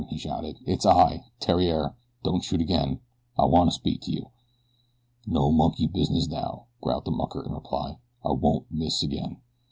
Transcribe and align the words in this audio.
he 0.09 0.17
shouted. 0.17 0.57
"It's 0.65 0.83
I, 0.83 1.25
Theriere. 1.39 1.93
Don't 2.23 2.43
shoot 2.43 2.59
again, 2.59 3.01
I 3.37 3.45
want 3.45 3.69
to 3.69 3.75
speak 3.75 4.01
to 4.01 4.11
you." 4.11 4.29
"No 5.27 5.51
monkey 5.51 5.85
business 5.85 6.27
now," 6.27 6.65
growled 6.81 7.05
the 7.05 7.11
mucker 7.11 7.43
in 7.45 7.51
reply. 7.51 7.99
"I 8.25 8.31
won't 8.31 8.65
miss 8.71 9.03
again." 9.03 9.41